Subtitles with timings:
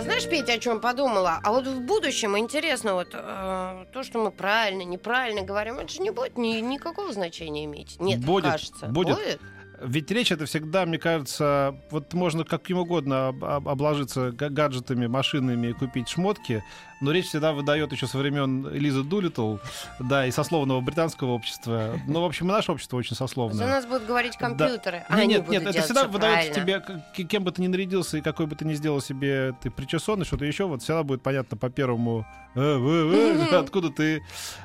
[0.00, 1.40] А, знаешь, Петя, о чем подумала?
[1.42, 6.00] А вот в будущем интересно, вот а, то, что мы правильно, неправильно говорим, это же
[6.02, 7.96] не будет ни, никакого значения иметь.
[8.00, 8.86] Нет, Будет, кажется.
[8.86, 9.40] будет.
[9.82, 15.06] Ведь речь это всегда, мне кажется, вот можно каким угодно об- об- обложиться га- гаджетами,
[15.06, 16.62] машинами и купить шмотки,
[17.00, 19.56] но речь всегда выдает еще со времен Элизы Дулитл,
[19.98, 21.98] да, и сословного британского общества.
[22.06, 23.66] Ну, в общем, и наше общество очень За сословное.
[23.66, 25.04] нас будут говорить компьютеры.
[25.08, 25.14] Да.
[25.14, 26.82] а Не, они нет, будут нет, это всегда выдает тебе,
[27.24, 30.44] кем бы ты ни нарядился и какой бы ты ни сделал себе ты причесонный, что-то
[30.44, 34.22] еще, вот всегда будет понятно по первому, э, откуда ты.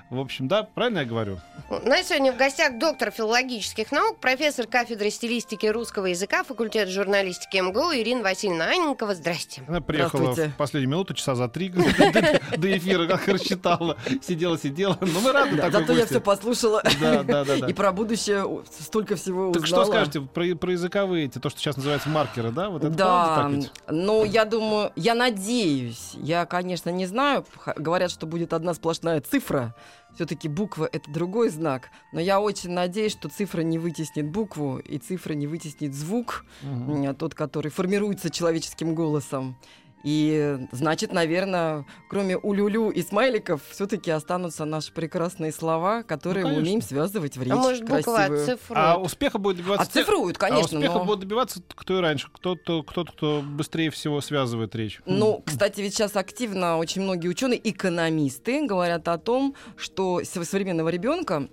[0.09, 1.40] В общем, да, правильно я говорю?
[1.70, 7.57] У нас сегодня в гостях доктор филологических наук, профессор кафедры стилистики русского языка, факультет журналистики
[7.57, 9.15] МГУ Ирина Васильевна Аненкова.
[9.15, 9.63] Здрасте.
[9.67, 11.70] Она приехала в последнюю минуту, часа за три
[12.57, 13.98] до эфира, как рассчитала.
[14.21, 14.98] Сидела, сидела.
[15.01, 16.84] Ну, мы рады такой зато я все послушала.
[16.99, 17.55] Да, да, да.
[17.67, 18.45] И про будущее
[18.79, 19.54] столько всего узнала.
[19.54, 22.70] Так что скажете про, языковые, то, что сейчас называется маркеры, да?
[22.70, 23.51] Вот это Да,
[23.90, 27.45] ну, я думаю, я надеюсь, я, конечно, не знаю,
[27.76, 29.76] говорят, что будет одна сплошная цифра,
[30.15, 34.98] все-таки буква— это другой знак, но я очень надеюсь, что цифра не вытеснит букву, и
[34.98, 39.57] цифра не вытеснит звук, м, тот, который формируется человеческим голосом.
[40.05, 46.63] И, значит, наверное, кроме улюлю и смайликов, все-таки останутся наши прекрасные слова, которые мы конечно.
[46.63, 48.59] умеем связывать в речь а может, буква оцифрует?
[48.70, 49.83] А успеха будет добиваться...
[49.83, 51.05] Оцифруют, конечно, а успеха но...
[51.05, 52.27] будет добиваться кто и раньше.
[52.31, 55.01] Кто-то, кто-то, кто быстрее всего связывает речь.
[55.07, 60.89] Ну, кстати, ведь сейчас активно очень многие ученые, экономисты говорят о том, что с- современного
[60.89, 61.49] ребенка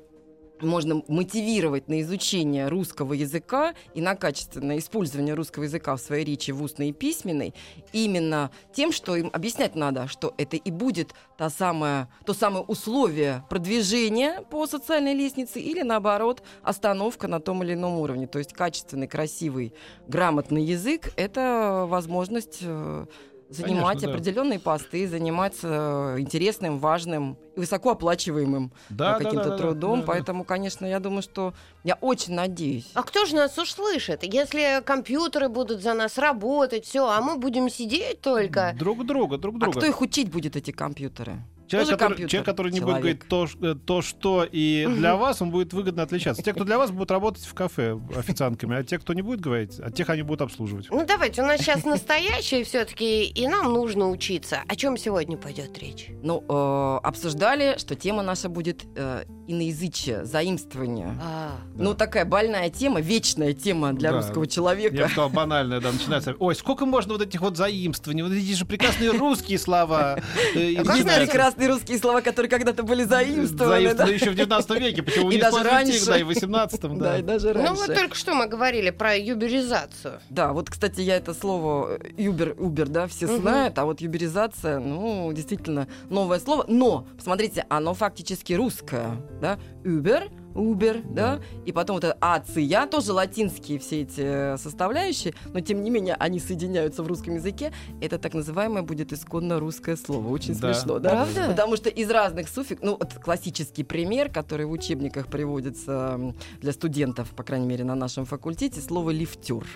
[0.63, 6.51] можно мотивировать на изучение русского языка и на качественное использование русского языка в своей речи
[6.51, 7.55] в устной и письменной
[7.93, 13.45] именно тем, что им объяснять надо, что это и будет та самая, то самое условие
[13.49, 18.27] продвижения по социальной лестнице или, наоборот, остановка на том или ином уровне.
[18.27, 19.75] То есть качественный, красивый,
[20.07, 23.07] грамотный язык— это возможность э,
[23.53, 24.15] занимать Конечно, да.
[24.15, 30.01] определенные посты, заниматься э, интересным, важным высокооплачиваемым да, э, да, каким-то да, да, трудом.
[30.01, 30.13] да, да.
[30.13, 31.55] Поэтому, конечно, я думаю, что
[31.85, 32.91] я очень надеюсь.
[32.95, 34.23] А кто же нас услышит?
[34.23, 38.75] Если компьютеры будут за нас работать, все, а мы будем сидеть только.
[38.79, 39.79] Друг друга, друг А друга.
[39.79, 41.43] кто их учить будет, эти компьютеры?
[41.73, 45.17] Человек, Тоже который, компьютер, человек, который не будет говорить то, э, то, что и для
[45.17, 46.43] вас, он будет выгодно отличаться.
[46.43, 49.81] Те, кто для вас будут работать в кафе официантками, а те, кто не будет говорить,
[49.81, 50.89] от тех они будут обслуживать.
[50.91, 54.61] Ну давайте, у нас сейчас настоящее все-таки, и нам нужно учиться.
[54.69, 56.09] О чем сегодня пойдет речь?
[56.23, 56.99] Ну, э,
[57.43, 61.17] обсуждали, что тема наша будет э, иноязычие, заимствование.
[61.23, 61.83] А, Да.
[61.85, 64.19] Ну, такая больная тема, вечная тема для Да.
[64.19, 64.95] русского Я человека.
[64.97, 66.35] бы сказал, банальное, да, начинается.
[66.39, 70.19] Ой, сколько можно вот этих вот заимствований, вот эти же прекрасные русские слова.
[70.55, 71.27] э, Есть начинается.
[71.27, 73.75] прекрасные русские слова, которые когда-то были заимствованы.
[73.83, 74.15] Заимствованы да?
[74.15, 76.07] еще в 19 веке, почему И не даже раньше.
[76.07, 77.71] да, и в 18 Да, и даже раньше.
[77.73, 80.21] ну вот только что мы говорили про юберизацию.
[80.31, 84.79] Да, вот, кстати, я это слово э, Uber, Uber, да, все знают, а вот юберизация,
[84.79, 86.65] ну, действительно, новое слово.
[86.69, 93.13] Но, посмотрите, оно фактически русское, да, Uber, Uber, да, и потом вот это ация, тоже
[93.13, 97.73] латинские все эти э, составляющие, но тем не менее они соединяются в русском языке.
[98.01, 100.29] Это так называемое будет исконно русское слово.
[100.29, 100.73] Очень Да.
[100.73, 101.11] смешно, да?
[101.11, 101.47] Правда?
[101.49, 106.21] Потому что из разных суффиксов, ну, вот классический пример, который в учебниках приводится
[106.61, 109.67] для студентов, по крайней мере, на нашем факультете, слово лифтер.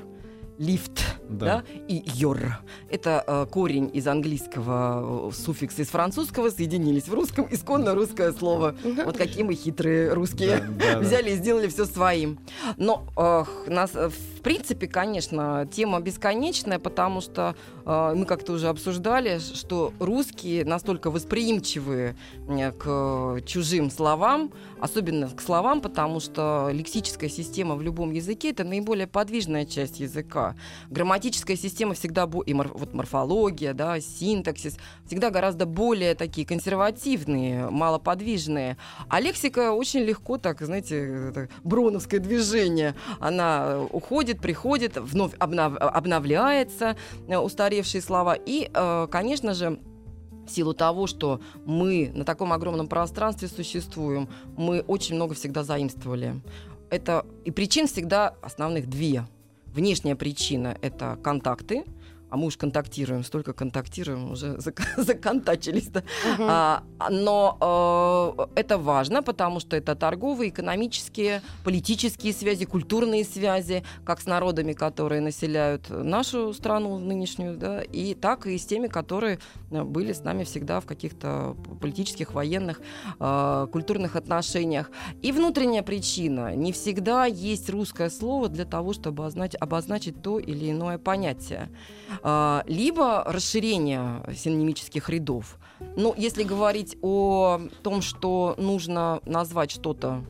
[0.59, 1.47] Лифт, Да.
[1.47, 2.59] да, и йор.
[2.91, 8.75] Это э, корень из английского, э, суффикс из французского соединились в русском, исконно русское слово.
[9.05, 10.59] Вот какие мы хитрые русские.
[10.59, 10.99] Да, да, да.
[11.01, 12.39] Взяли и сделали все своим.
[12.77, 13.07] Но
[13.67, 19.93] нас, э, в принципе, конечно, тема бесконечная, потому что э, мы как-то уже обсуждали, что
[19.99, 22.15] русские настолько восприимчивы
[22.47, 28.63] э, к чужим словам, особенно к словам, потому что лексическая система в любом языке это
[28.63, 30.55] наиболее подвижная часть языка.
[30.91, 34.77] Грамматическая система всегда и мор- вот морфология, да, синтаксис
[35.07, 38.77] всегда гораздо более такие консервативные, малоподвижные.
[39.09, 42.95] А лексика очень легко, так, знаете, это броновское движение.
[43.19, 43.87] Она э,
[44.37, 46.97] уходит, приходит, вновь обнов- обновляется,
[47.29, 48.35] э, устаревшие слова.
[48.35, 49.79] И, э, конечно же,
[50.47, 56.41] в силу того, что мы на таком огромном пространстве существуем, мы очень много всегда заимствовали.
[56.91, 59.27] Это и причин всегда основных две.
[59.67, 61.85] Внешняя причина— это контакты,
[62.31, 66.03] а мы уж контактируем, столько контактируем, уже зак- законтачились, да.
[66.35, 66.47] Мгм.
[66.49, 74.21] А, но э, это важно, потому что это торговые, экономические, политические связи, культурные связи, как
[74.21, 79.39] с народами, которые населяют нашу страну нынешнюю, да, и так и с теми, которые
[79.71, 82.81] э, были с нами всегда в каких-то политических, военных,
[83.21, 84.91] э, культурных отношениях.
[85.23, 86.55] И внутренняя причина.
[86.57, 91.71] Не всегда есть русское слово для того, чтобы означить, обозначить то или иное понятие.
[92.23, 95.59] А, Либо расширение синонимических рядов.
[95.97, 100.25] Ну, если говорить о том, что нужно назвать что-то,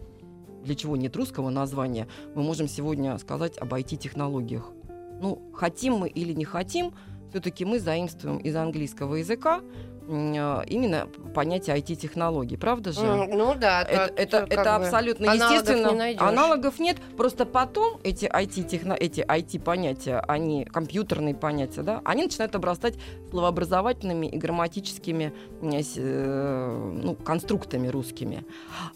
[0.65, 4.73] для чего нет русского названия, мы можем сегодня сказать об IT-технологиях.
[5.21, 6.93] Ну, хотим мы или не хотим,
[7.31, 9.61] все-таки мы заимствуем из английского языка
[10.08, 13.00] именно понятие IT-технологий, правда же?
[13.00, 15.91] Ну да, Это, то- это, это бы абсолютно аналогов естественно.
[15.91, 16.23] не найдешь.
[16.23, 16.97] аналогов нет.
[17.17, 22.94] Просто потом эти IT, эти IT-понятия, они компьютерные понятия, да, они начинают обрастать
[23.31, 25.32] словообразовательными и грамматическими
[25.62, 28.44] э, ну, конструктами русскими.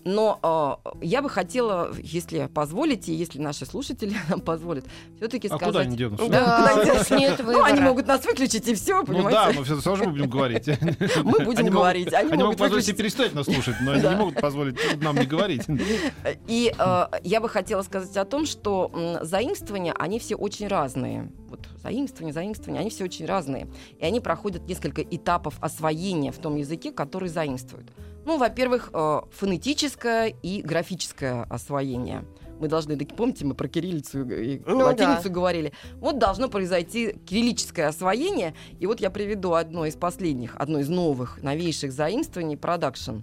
[0.05, 4.85] Но э, я бы хотела, если позволите, если наши слушатели нам позволят,
[5.17, 5.67] все-таки А сказать...
[5.67, 6.29] куда они денутся?
[6.29, 9.31] Да, куда Да, они уж нет Ну, они могут нас выключить и все, Ну понимаете?
[9.31, 10.69] да, мы все равно будем говорить.
[11.25, 12.09] Мы будем Они могут- говорить.
[12.13, 15.17] Они, Они могут могут позволить себе перестать нас слушать, но они не могут позволить нам
[15.17, 15.63] не говорить.
[16.47, 21.31] И э, я бы хотела сказать о том, что м, заимствования, они все очень разные.
[21.49, 23.69] Вот заимствования, заимствования, они все очень разные.
[23.99, 27.87] И они проходят несколько этапов освоения в том языке, который заимствуют.
[28.27, 32.25] Ну, во-первых, э, фонетическое и графическое освоение.
[32.61, 35.31] Мы должны, помните, мы про кириллицу и Ну латиницу да.
[35.31, 35.73] говорили.
[35.95, 38.55] Вот должно произойти кириллическое освоение.
[38.79, 43.19] И вот я приведу одно из последних, одно из новых, новейших заимствований продакшн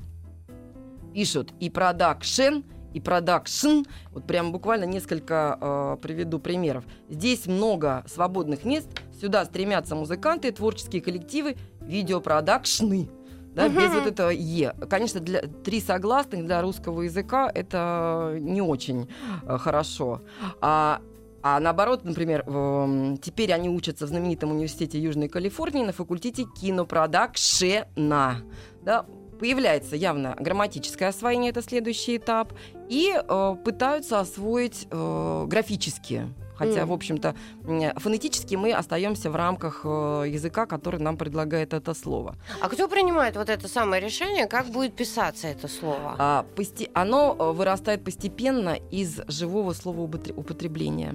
[1.17, 2.61] пишут и продакшн,
[2.93, 3.81] и продакшн.
[4.11, 6.83] Вот прям буквально несколько э, приведу примеров.
[7.09, 8.87] Здесь много свободных мест.
[9.19, 13.09] Сюда стремятся музыканты, творческие коллективы, видеопродакшны.
[13.57, 13.99] Да, без Мгм.
[13.99, 14.75] вот этого «е».
[14.87, 19.09] Конечно, для, три согласных для русского языка это не очень
[19.47, 20.21] э, хорошо.
[20.61, 21.01] А,
[21.41, 22.43] а наоборот, например,
[23.19, 28.37] теперь они учатся в знаменитом университете Южной Калифорнии на факультете кинопродакшена.
[28.83, 29.05] Да,
[29.39, 32.53] появляется явно грамматическое освоение, это следующий этап,
[32.89, 36.31] и э, пытаются освоить э, графические.
[36.57, 36.89] Хотя, Мгм.
[36.89, 37.35] в общем-то,
[37.97, 42.35] фонетически мы остаемся в рамках э, языка, который нам предлагает это слово.
[42.61, 46.15] А кто принимает вот это самое решение, как будет писаться это слово?
[46.17, 51.13] А, посте- оно э, вырастает постепенно из живого слова употребления.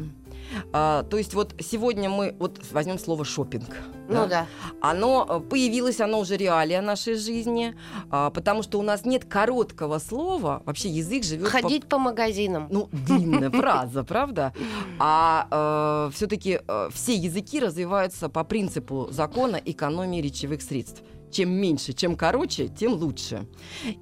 [0.73, 3.77] А, то есть вот сегодня мы вот возьмем слово шопинг.
[4.09, 4.47] Ну да.
[4.81, 7.75] Оно э, появилось, оно уже реалия нашей жизни,
[8.11, 10.63] а, потому что у нас нет короткого слова.
[10.67, 12.69] Вообще язык живет по- Ходить по магазинам.
[12.71, 14.53] ну, длинная фраза, правда?
[14.99, 16.61] А все-таки
[16.93, 21.03] все языки развиваются по принципу закона экономии речевых средств.
[21.33, 23.47] Чем меньше, чем короче, тем лучше.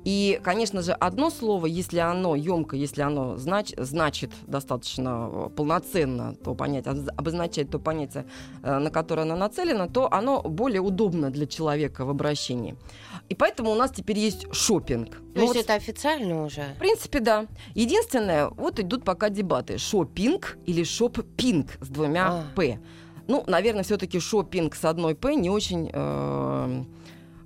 [0.05, 6.35] И, конечно же, одно слово, если оно емко, если оно знач- значит достаточно э, полноценно
[6.35, 8.25] то понятие, оз- обозначает то понятие,
[8.63, 12.75] э, на которое оно нацелено, то оно более удобно для человека в обращении.
[13.29, 15.11] И поэтому у нас теперь есть шопинг.
[15.11, 16.63] То Ну есть вот это официально уже?
[16.77, 17.47] в принципе, да.
[17.75, 19.79] Единственное, вот идут пока дебаты.
[19.79, 22.45] Шопинг или шоппинг с двумя А.
[22.57, 22.81] «п».
[23.29, 26.85] Ну, наверное, все-таки шопинг с одной «п» не очень э,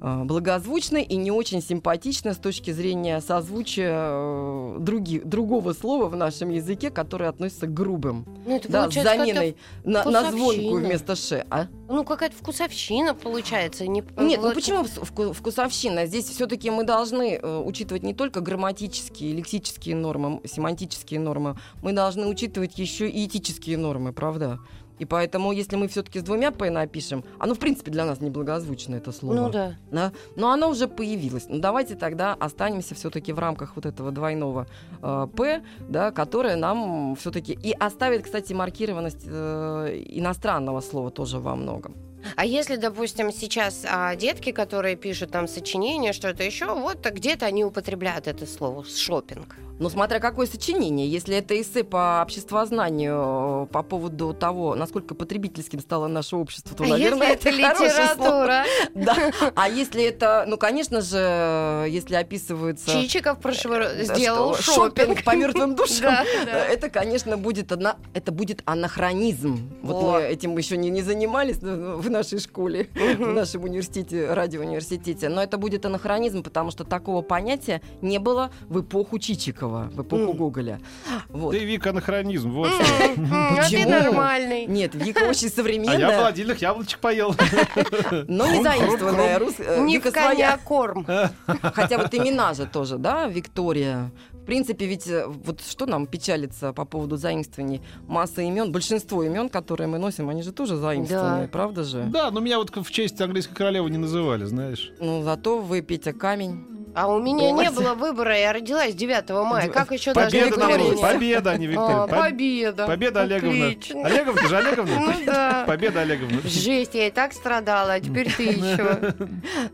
[0.01, 6.51] благозвучно и не очень симпатично с точки зрения созвучия э, други- другого слова в нашем
[6.51, 8.27] языке, которое относится к грубым.
[8.47, 10.77] Ну, это Да, с заменой на, на вкусовщина.
[10.77, 11.47] вместо «ш».
[11.51, 11.67] А?
[11.89, 13.87] Ну, какая-то вкусовщина получается.
[13.87, 14.05] Не...
[14.19, 16.07] Нет, ну почему вкусовщина?
[16.07, 22.27] Здесь все-таки мы должны э, учитывать не только грамматические, лексические нормы, семантические нормы, мы должны
[22.27, 24.59] учитывать еще и этические нормы, правда?
[24.99, 28.97] И поэтому, если мы все-таки с двумя «п» напишем, оно, в принципе, для нас неблагозвучно,
[28.97, 29.35] это слово.
[29.35, 29.77] Ну да.
[29.91, 30.13] Да?
[30.37, 31.47] Но оно уже появилось.
[31.49, 34.67] Ну, давайте тогда останемся все-таки в рамках вот этого двойного
[35.03, 37.53] э, «п», да, которое нам все-таки...
[37.53, 41.95] И оставит, кстати, маркированность э, иностранного слова тоже во многом.
[42.37, 47.65] А если, допустим, сейчас а, детки, которые пишут там сочинения, что-то еще, вот где-то они
[47.65, 49.57] употребляют это слово шопинг.
[49.79, 51.09] Ну, смотря какое сочинение.
[51.09, 56.85] Если это эссе по обществознанию э, по поводу того, насколько потребительским стало наше общество, то,
[56.85, 57.89] А наверное, если это слово.
[57.89, 58.65] литература?
[58.95, 59.33] Да.
[59.57, 62.91] А если это, ну, конечно же, если описывается...
[62.91, 65.25] Чичиков прошлый раз э, сделал что, шопинг.
[65.25, 66.25] по мертвым душам.
[66.47, 66.51] Э.
[66.73, 69.71] Это, конечно, будет одна, это будет анахронизм.
[69.83, 71.61] Вот мы этим еще не, занимались.
[71.61, 75.29] но В нашей школе, в нашем университете, радиоуниверситете.
[75.29, 80.33] Но это будет анахронизм, потому что такого понятия не было в эпоху Чичикова, в эпоху
[80.33, 80.37] М.
[80.37, 80.81] Гоголя.
[81.29, 81.53] Вот.
[81.53, 82.51] Ты, Вика, анахронизм.
[82.53, 82.85] Вот что.
[83.17, 83.91] М, А ты Почему?
[83.91, 84.67] нормальный.
[84.67, 87.35] Нет, Вика очень А я современная, холодильных яблочек поел.
[88.29, 89.41] но не заимствованная.
[89.59, 90.59] Э, Не в коня своя.
[90.65, 91.07] корм.
[91.75, 94.11] Хотя вот имена же тоже, да, Виктория.
[94.33, 97.81] В принципе, ведь э, вот что нам печалится по поводу заимствований?
[98.07, 101.49] Масса имен, большинство имен, которые мы носим, они же тоже заимствованные, Да.
[101.49, 102.05] правда же?
[102.13, 104.93] Да, но меня вот в честь английской королевы не называли, знаешь.
[105.01, 106.67] Ну, зато вы, Петя, камень.
[106.95, 107.73] А у меня не Давайте.
[107.75, 109.69] было выбора, я родилась 9 мая.
[109.69, 110.79] Как еще Победа Виктория?
[110.79, 111.01] будет.
[111.01, 111.97] Победа, а не Виктория.
[112.07, 112.87] Поб- Победа.
[112.87, 113.67] Победа Олеговна.
[113.69, 114.07] Отлично.
[114.07, 115.01] Олеговна, ты же Олеговна?
[115.01, 115.65] Ну да.
[115.67, 116.41] Победа Олеговна.
[116.45, 119.15] Жесть, я и так страдала, а теперь ты еще.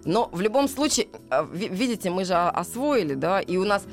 [0.04, 3.84] Но в любом случае, э, ви- видите, мы же освоили, да, и у нас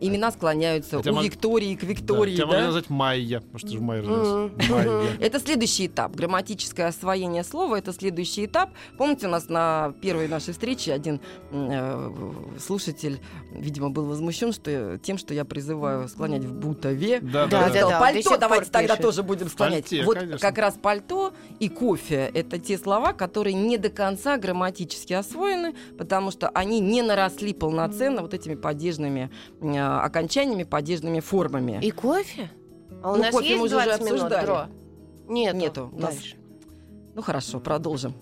[0.00, 2.52] имена склоняются Хотя у мог- Виктории к Да, Виктории, Тебя да?
[2.52, 4.10] можно назвать Майя, потому что ты же Майя Мгм.
[4.12, 4.68] родилась.
[4.70, 5.16] Майя.
[5.20, 6.16] Это следующий этап.
[6.16, 8.70] Грамматическое освоение слова это следующий этап.
[8.98, 11.20] Помните, у нас на первой нашей встрече один
[11.52, 12.10] э,
[12.58, 13.20] слушатель,
[13.52, 17.20] видимо, был возмущен что, тем, что я призываю склонять в бутове.
[17.20, 17.88] Да, Да, да, да, да.
[17.90, 18.00] да.
[18.00, 19.02] пальто давайте тогда пишет.
[19.02, 19.84] тоже будем склонять.
[19.90, 20.38] Пальте, вот конечно.
[20.38, 26.30] как раз пальто и кофе это те слова, которые не до конца грамматически освоены, потому
[26.30, 29.30] что они не наросли полноценно вот этими падежными
[29.60, 31.78] э, окончаниями, падежными формами.
[31.82, 32.50] И кофе?
[33.02, 34.46] А у Ну, нас кофе мы есть уже уже 20 минут, обсуждали.
[34.46, 34.66] Дро?
[35.28, 35.56] Нету.
[35.56, 35.90] Нету.
[35.92, 36.36] У нас- Дальше.
[37.14, 38.14] Ну хорошо, продолжим.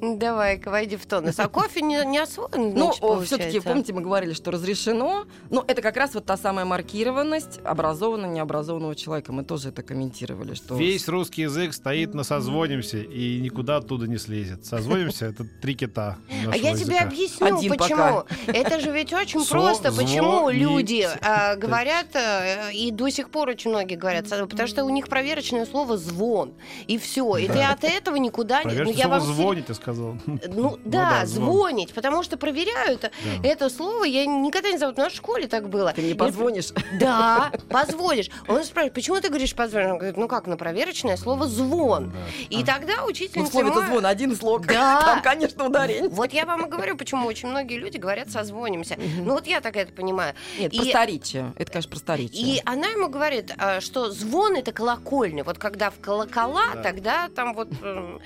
[0.00, 1.38] Давай-ка, войди в тонус.
[1.38, 5.24] А кофе не, не освоен, Ну, все-таки, помните, мы говорили, что разрешено.
[5.50, 9.32] Но это как раз вот та самая маркированность образованного, необразованного человека.
[9.32, 10.76] Мы тоже это комментировали, что...
[10.76, 14.64] Весь русский язык стоит на созвонимся и никуда оттуда не слезет.
[14.66, 17.04] Созвонимся— это три кита А я тебе языка.
[17.04, 18.24] объясню, Один почему.
[18.46, 23.70] Это же ведь очень просто, почему люди а, говорят, э, и до сих пор очень
[23.70, 26.52] многие говорят, потому что у них проверочное слово «звон»,
[26.86, 27.36] и все.
[27.36, 28.64] И ты от этого никуда не...
[28.64, 30.16] Проверьте, ну, я вам «звонить», я сказал.
[30.26, 31.52] Ну да, да, звон.
[31.60, 33.10] звонить, потому что проверяют Да.
[33.48, 34.04] это слово.
[34.04, 35.92] Я никогда не забуду, у нас в школе так было.
[35.92, 36.70] Ты мне И- позвонишь?
[37.00, 38.30] Да, позвонишь.
[38.48, 39.90] Он спрашивает, почему ты говоришь позвонишь?
[39.92, 42.12] Он говорит, ну как, на проверочное слово «звон».
[42.50, 43.52] И тогда Ну, в учительница...
[43.52, 44.66] слове-то ма- звон один слог.
[44.66, 45.00] Да.
[45.04, 46.08] Там, конечно, ударение.
[46.10, 48.96] Вот я вам и говорю, почему очень многие люди говорят «созвонимся».
[49.18, 50.34] Ну вот я так это понимаю.
[50.58, 51.52] Нет, И- просторечие.
[51.56, 52.56] Это, конечно, просторечие.
[52.56, 55.42] И она ему говорит, а, что звон это колокольный.
[55.42, 56.82] Вот когда в колокола, Да.
[56.82, 57.68] тогда там вот
[58.00, 58.18] э,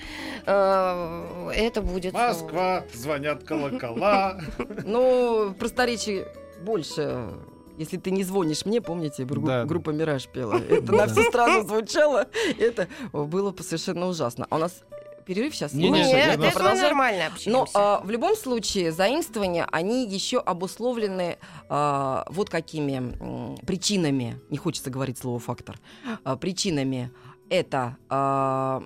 [0.45, 2.13] э, это будет.
[2.13, 4.39] э, Москва, звонят колокола.
[4.85, 6.27] Ну, просторечие
[6.61, 7.29] больше.
[7.77, 9.65] Если ты не звонишь мне, помните, группа, Да.
[9.65, 10.55] группа «Мираж» пела.
[10.69, 12.27] Это на всю страну звучало.
[12.57, 14.47] Это было совершенно ужасно.
[14.49, 14.81] А у нас
[15.25, 15.73] перерыв сейчас?
[15.73, 17.71] Не, Нет, не, это это нормально Но общаемся.
[17.73, 24.89] а, в любом случае заимствования, они еще обусловлены а, вот какими м, причинами, не хочется
[24.89, 25.77] говорить слово фактор,
[26.23, 27.11] а, причинами.
[27.49, 28.83] Это а,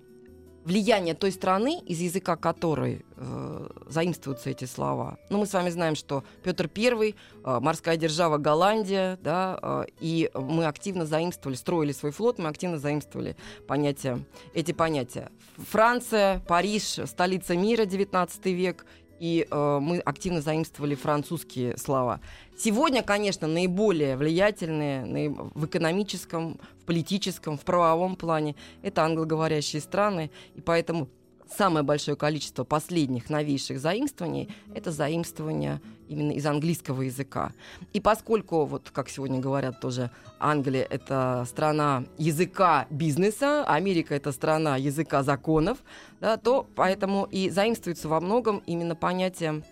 [0.63, 5.17] влияние той страны, из языка которой э, заимствуются эти слова.
[5.29, 10.29] Ну, мы с вами знаем, что Петр I, э, морская держава Голландия, да, э, и
[10.33, 13.35] мы активно заимствовали, строили свой флот, мы активно заимствовали
[13.67, 14.19] понятия,
[14.53, 15.31] эти понятия.
[15.57, 18.85] Франция, Париж, столица мира, 19 век,
[19.19, 22.19] и э, мы активно заимствовали французские слова.
[22.57, 30.31] Сегодня, конечно, наиболее влиятельные наиб- в экономическом, в политическом, в правовом плане это англоговорящие страны,
[30.55, 31.07] и поэтому
[31.55, 37.53] самое большое количество последних новейших заимствований это заимствования именно из английского языка.
[37.93, 44.77] И поскольку, вот как сегодня говорят тоже, Англия— это страна языка бизнеса, Америка— это страна
[44.77, 45.77] языка законов,
[46.19, 49.63] да, то поэтому и заимствуется во многом именно понятия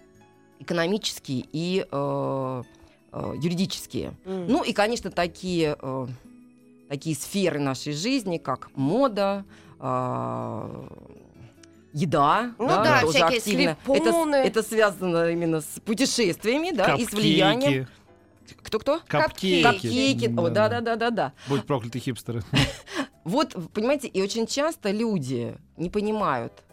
[0.59, 2.63] экономические и э,
[3.11, 4.13] э, юридические.
[4.25, 4.47] М.
[4.47, 6.07] Ну и, конечно, такие, э,
[6.89, 9.45] такие сферы нашей жизни, как мода,
[9.79, 10.87] э,
[11.97, 12.51] еда.
[12.59, 13.77] Ну да, тоже всякие активно.
[13.85, 14.35] слепоны.
[14.35, 17.85] Это, это связано именно с путешествиями, да, и с влиянием.
[17.85, 18.57] Капкейки.
[18.63, 19.01] Кто-кто?
[19.07, 19.63] Капкейки.
[19.63, 20.25] Капкейки.
[20.37, 21.33] О, Да, да-да-да-да-да.
[21.47, 22.41] Будь прокляты хипстеры.
[23.23, 26.63] Вот, понимаете, и очень часто люди не понимают,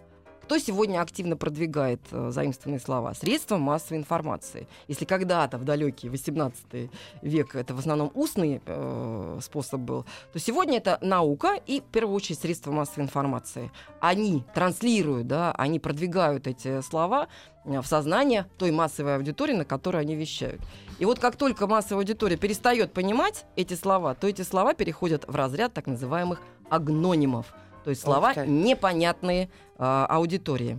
[0.44, 3.14] кто сегодня активно продвигает э, заимствованные слова?
[3.14, 4.68] Средства массовой информации.
[4.88, 6.90] Если когда-то в далекий 18
[7.22, 12.14] век это в основном устный э, способ был, то сегодня это наука и, в первую
[12.14, 13.70] очередь, средства массовой информации.
[14.00, 17.28] Они транслируют, да, они продвигают эти слова
[17.64, 20.60] э, в сознание той массовой аудитории, на которой они вещают.
[20.98, 25.34] И вот как только массовая аудитория перестает понимать эти слова, то эти слова переходят в
[25.34, 27.54] разряд так называемых агнонимов.
[27.84, 30.78] То есть слова непонятные а, аудитории.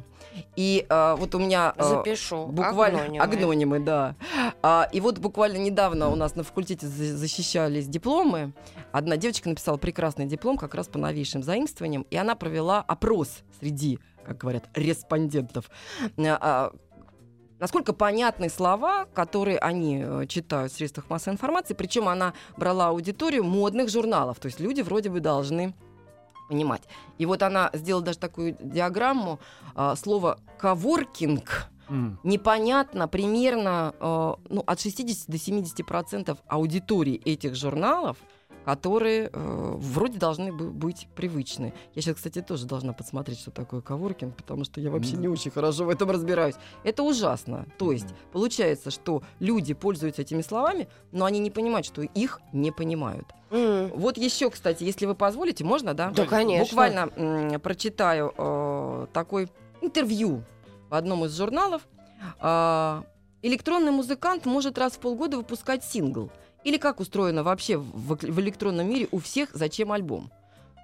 [0.56, 2.48] И а, вот у меня а, Запишу.
[2.48, 3.24] буквально Агнонимы.
[3.24, 4.16] агнонимы, да.
[4.62, 8.54] А, и вот буквально недавно у нас на факультете за- защищались дипломы.
[8.92, 14.00] Одна девочка написала прекрасный диплом как раз по новейшим заимствованиям, и она провела опрос среди,
[14.26, 15.70] как говорят, респондентов.
[16.18, 16.72] А, а,
[17.58, 23.46] Насколько понятны слова, которые они э, читают в средствах массовой информации, причем она брала аудиторию
[23.46, 25.74] модных журналов, то есть люди вроде бы должны
[26.48, 26.84] понимать.
[27.18, 29.40] И вот она сделала даже такую диаграмму,
[29.76, 32.20] а, слово «коворкинг», М.
[32.24, 38.18] непонятно примерно э, ну, от 60 до 70 процентов аудитории этих журналов,
[38.66, 41.74] которые э, вроде должны бы быть привычны.
[41.94, 45.52] Я сейчас, кстати, тоже должна подсмотреть, что такое коворкинг, потому что я вообще не очень
[45.52, 46.56] хорошо в этом разбираюсь.
[46.84, 47.68] Это ужасно.
[47.78, 52.72] То есть получается, что люди пользуются этими словами, но они не понимают, что их не
[52.72, 53.28] понимают.
[53.52, 53.92] М.
[53.96, 56.10] Вот еще, кстати, если вы позволите, можно, да?
[56.10, 56.66] Да, конечно.
[56.66, 59.48] Буквально м, прочитаю э, такой
[59.82, 60.44] интервью
[60.90, 61.84] в одном из журналов.
[62.40, 63.04] А,
[63.46, 66.32] Электронный музыкант может раз в полгода выпускать сингл.
[66.66, 70.32] Или как устроено вообще в, в электронном мире у всех зачем альбом?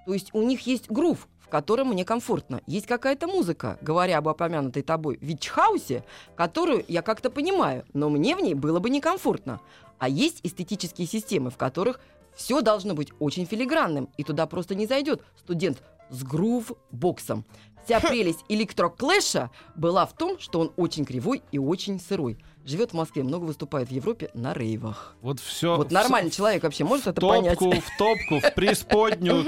[0.06, 2.60] То есть у них есть грув, в котором мне комфортно.
[2.68, 6.04] Есть какая-то музыка, говоря об упомянутой тобой вич-хаусе,
[6.36, 9.60] которую я как-то понимаю, но мне в ней было бы некомфортно.
[9.98, 11.98] А есть эстетические системы, в которых
[12.32, 15.82] все должно быть очень филигранным, и туда просто не зайдет студент
[16.12, 17.44] с грув-боксом.
[17.84, 22.38] Вся прелесть электроклэша была в том, что он очень кривой и очень сырой.
[22.64, 25.16] Живет в Москве, много выступает в Европе на рейвах.
[25.20, 25.76] Вот все.
[25.76, 27.58] Вот нормальный человек вообще может это понять.
[27.58, 29.44] топку, в топку, в преисподнюю.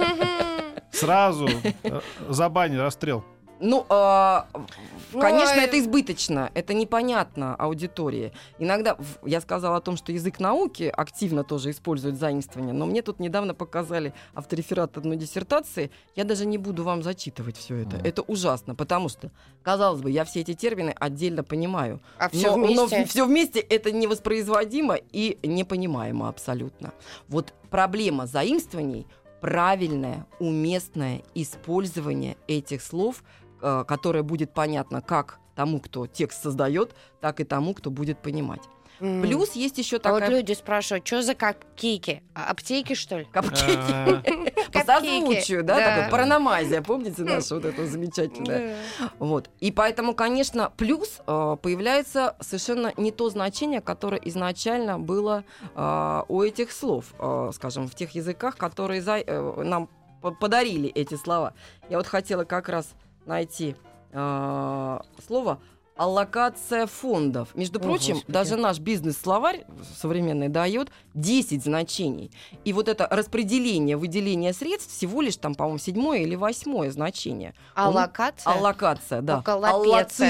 [0.91, 1.49] Сразу
[1.83, 3.25] э, за баню расстрел.
[3.61, 8.33] Ну, Ну, конечно, а- это избыточно, это непонятно аудитории.
[8.59, 13.21] Иногда я сказала о том, что язык науки активно тоже использует заимствование, но мне тут
[13.21, 15.91] недавно показали автореферат одной диссертации.
[16.17, 17.97] Я даже не буду вам зачитывать все это.
[17.97, 18.05] Мгм.
[18.07, 19.31] Это ужасно, потому что,
[19.63, 22.01] казалось бы, я все эти термины отдельно понимаю.
[22.19, 23.05] А все но, вместе.
[23.05, 26.93] все вместе это невоспроизводимо и непонимаемо абсолютно.
[27.29, 29.07] Вот проблема заимствований
[29.41, 37.41] правильное, уместное использование этих слов, э, которое будет понятно как тому, кто текст создает, так
[37.41, 38.61] и тому, кто будет понимать.
[39.01, 39.23] М.
[39.23, 42.23] Плюс есть еще А вот такая люди спрашивают, что за капкейки?
[42.35, 43.25] А, Аптеки, что ли?
[43.25, 44.71] капкейки.
[44.73, 48.77] По созвучию, да, такой параномазия, помните наша вот это замечательная?
[49.19, 49.51] Вот.
[49.61, 55.45] И поэтому, конечно, плюс э, появляется совершенно не то значение, которое изначально было
[55.75, 59.89] э, у этих слов, э, скажем, в тех языках, которые э, нам
[60.23, 61.55] по- подарили эти слова.
[61.91, 62.95] Я вот хотела как раз
[63.27, 63.77] найти
[64.13, 65.59] э, слово
[65.97, 67.55] аллокация фондов.
[67.55, 68.33] Между О, прочим, Господи.
[68.33, 69.65] даже наш бизнес-словарь
[69.97, 72.33] современный дает 10 значений.
[72.65, 77.55] И вот это распределение, выделение средств всего лишь там, по-моему, седьмое или восьмое значение.
[77.75, 78.53] А Он- локация?
[78.53, 79.39] Аллокация, да.
[79.39, 79.73] Околопеция.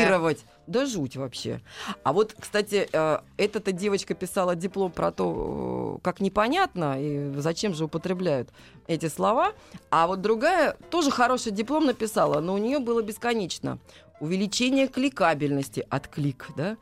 [0.02, 0.44] Аллоцировать.
[0.66, 1.60] Да жуть вообще.
[2.02, 7.74] А вот, кстати, э, эта-то девочка писала диплом про то, э, как непонятно и зачем
[7.74, 8.50] же употребляют
[8.86, 9.52] эти слова.
[9.90, 13.78] А вот другая тоже хороший диплом написала, но у нее было бесконечно.
[14.20, 16.76] Увеличение кликабельности от клик, да?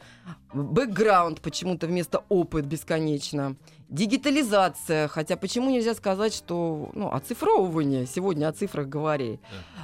[0.53, 3.57] Бэкграунд почему-то вместо опыт бесконечно.
[3.93, 9.39] Дигитализация, хотя почему нельзя сказать, что ну, оцифровывание, сегодня о цифрах говори,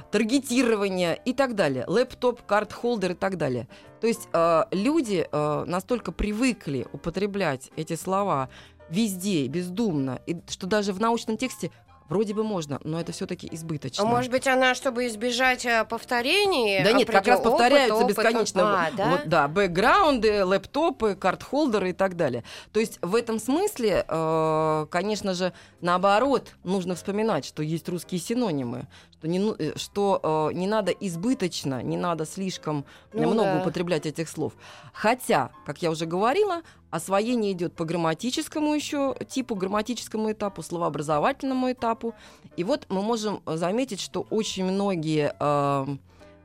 [0.09, 3.67] таргетирование и так далее, лэптоп, карт-холдер и так далее.
[4.01, 8.49] То есть э, люди э, настолько привыкли употреблять эти слова
[8.89, 11.69] везде, бездумно, и что даже в научном тексте
[12.09, 14.03] вроде бы можно, но это все-таки избыточно.
[14.03, 16.83] А может быть, она, чтобы избежать э, повторений...
[16.83, 18.61] Да нет, как раз определил- повторяются опыт, опыт, бесконечно.
[18.63, 19.09] А, да?
[19.09, 22.43] Вот, да, бэкграунды, лэптопы, карт-холдеры и так далее.
[22.73, 28.87] То есть в этом смысле, э, конечно же, наоборот, нужно вспоминать, что есть русские синонимы,
[29.19, 33.59] что не, ну- э, что, э, не надо избыточно, не надо слишком Ну много да.
[33.61, 34.53] употреблять этих слов.
[34.93, 42.13] Хотя, как я уже говорила, освоение идет по грамматическому еще типу, грамматическому этапу, словообразовательному этапу.
[42.55, 45.85] И вот мы можем э, заметить, что очень многие э,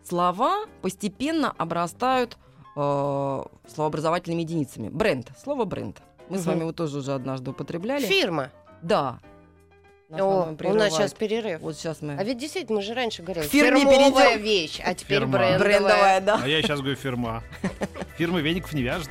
[0.02, 2.36] слова постепенно обрастают
[2.76, 4.88] э, словообразовательными единицами.
[4.88, 5.30] Бренд.
[5.42, 6.02] Слово бренд.
[6.28, 6.50] Мы с Мгм.
[6.50, 8.04] вами его тоже уже однажды употребляли.
[8.04, 8.50] Фирма.
[8.82, 9.20] Да.
[10.10, 11.60] О, у нас сейчас перерыв.
[11.60, 12.16] Вот сейчас мы...
[12.18, 14.42] А ведь действительно, мы же раньше говорили, фирме фирмовая перейдем.
[14.44, 15.38] вещь, а теперь Фирма.
[15.38, 15.58] брендовая.
[15.58, 16.40] Брендовая, да.
[16.42, 17.42] А я сейчас говорю фирма.
[18.18, 19.08] Фирмы веников не вяжет.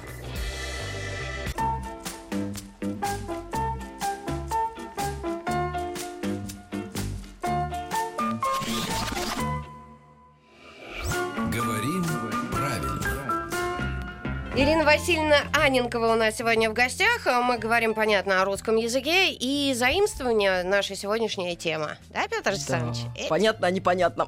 [14.55, 17.25] Ирина Васильевна Аненкова у нас сегодня в гостях.
[17.25, 21.97] Мы говорим, понятно, о русском языке и заимствование наша сегодняшняя тема.
[22.09, 22.49] Да, Петр Да.
[22.51, 22.97] Александрович?
[23.17, 24.27] Э, Понятно о непонятном.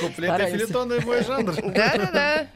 [0.00, 1.54] Куплеты филитоны мой жанр.
[1.54, 2.46] Да-да-да.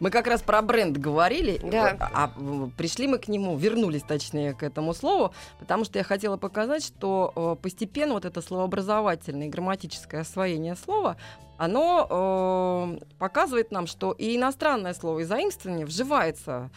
[0.00, 1.96] Мы как раз про бренд говорили, Да.
[2.00, 2.32] а
[2.76, 7.32] пришли мы к нему, вернулись, точнее, к этому слову, потому что я хотела показать, что
[7.34, 11.16] э, постепенно вот это словообразовательное и грамматическое освоение слова,
[11.56, 16.70] оно э, показывает нам, что и иностранное слово, и заимствование вживается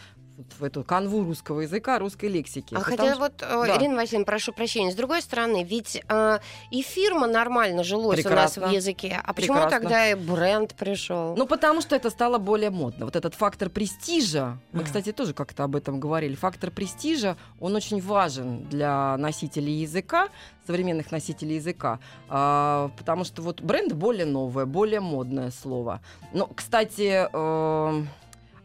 [0.58, 2.74] в эту канву русского языка, русской лексики.
[2.74, 3.76] А хотя что- вот, э, да.
[3.76, 6.38] Ирина Васильевна, прошу прощения, с другой стороны, ведь э,
[6.70, 8.62] и фирма нормально жилось Прекрасно.
[8.62, 9.80] у нас в языке, а почему Прекрасно.
[9.80, 11.34] тогда и бренд пришел?
[11.36, 13.06] Ну, потому что это стало более модно.
[13.06, 18.00] Вот этот фактор престижа, мы, кстати, тоже как-то об этом говорили, фактор престижа, он очень
[18.00, 20.28] важен для носителей языка,
[20.66, 21.98] современных носителей языка,
[22.28, 26.00] а, потому что вот бренд более новое, более модное слово.
[26.32, 28.04] Но, кстати, э,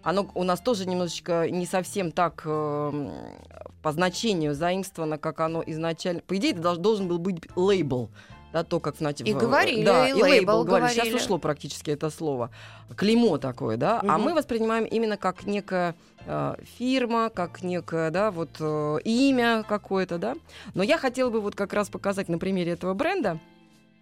[0.03, 3.09] оно у нас тоже немножечко не совсем так э,
[3.81, 6.21] по значению заимствовано, как оно изначально.
[6.21, 8.09] По идее, это долж- должен был быть лейбл.
[8.51, 10.89] Да, то, как в нате- И говорили, да, и и лейбл лейбл говорили.
[10.91, 11.23] Сейчас говорили.
[11.23, 12.51] ушло практически это слово.
[12.95, 13.99] Клеймо такое, да.
[14.01, 14.21] А Мгм.
[14.25, 20.35] мы воспринимаем именно как некая э, фирма, как некое, да, вот э, имя какое-то, да.
[20.75, 23.39] Но я хотела бы вот как раз показать на примере этого бренда,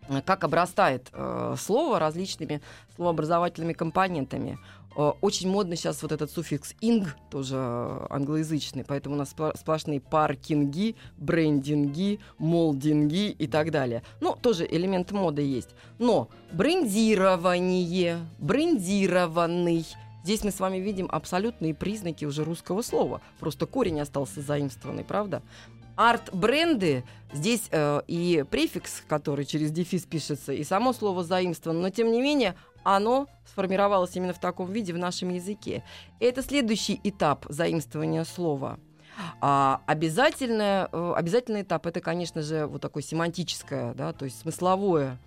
[0.09, 2.61] э, как обрастает э, слово различными
[2.97, 4.59] словообразовательными компонентами.
[4.95, 9.99] Э, Очень модно сейчас вот этот суффикс «инг», тоже э, англоязычный, поэтому у нас сплошные
[10.01, 14.03] паркинги, брендинги, молдинги и так далее.
[14.19, 15.69] Ну, тоже элемент моды есть.
[15.99, 19.85] Но брендирование, брендированный,
[20.23, 23.21] Здесь мы с вами видим абсолютные признаки уже русского слова.
[23.39, 25.41] Просто корень остался заимствованный, правда?
[25.95, 32.11] Арт-бренды, здесь э, и префикс, который через дефис пишется, и само слово заимствовано, но тем
[32.11, 35.83] не менее оно сформировалось именно в таком виде в нашем языке.
[36.19, 38.79] Это следующий этап заимствования слова.
[39.41, 45.19] А обязательное, э, обязательный этап это, конечно же, вот такое семантическое, да, то есть смысловое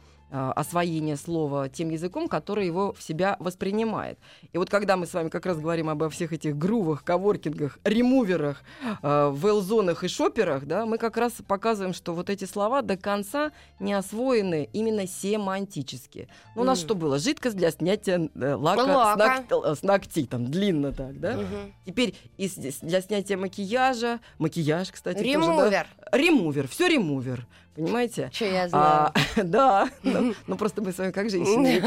[0.56, 4.18] освоение слова тем языком, который его в себя воспринимает.
[4.52, 8.62] И вот когда мы с вами как раз говорим обо всех этих грувах, коворкингах, ремуверах,
[9.02, 13.52] э, вэлзонах и шоперах, да, мы как раз показываем, что вот эти слова до конца
[13.80, 16.28] не освоены именно семантически.
[16.56, 17.18] Ну, у нас что было?
[17.18, 19.44] Жидкость для снятия э, лака, С, Лака.
[19.50, 21.36] ног- э, с ногтей, там, длинно так, да?
[21.36, 21.72] Мгм.
[21.86, 25.46] Теперь из- для снятия макияжа, макияж, кстати, тоже, да?
[25.46, 25.86] Ремувер.
[26.12, 28.30] Ремувер, все ремувер, понимаете?
[28.32, 28.84] Что я знаю.
[28.84, 29.12] А,
[29.44, 31.80] да, ну, ну просто мы с вами как женщины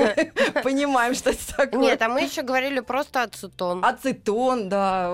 [0.63, 1.80] понимаем, что это такое.
[1.82, 3.84] Нет, а мы еще говорили просто ацетон.
[3.84, 5.12] Ацетон, да.